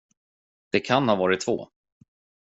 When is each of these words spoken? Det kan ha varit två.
Det 0.69 0.79
kan 0.79 1.09
ha 1.09 1.15
varit 1.15 1.41
två. 1.45 1.69